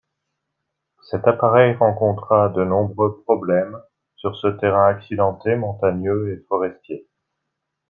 [1.03, 3.79] Cet appareil rencontra de nombreux problèmes
[4.15, 7.05] sur ce terrain accidenté, montagneux et forestier.